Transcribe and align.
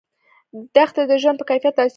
دښتې 0.75 1.03
د 1.09 1.13
ژوند 1.21 1.37
په 1.39 1.45
کیفیت 1.49 1.73
تاثیر 1.77 1.87
کوي. 1.87 1.89